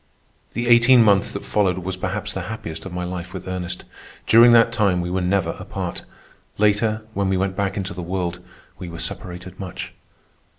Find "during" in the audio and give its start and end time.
4.25-4.51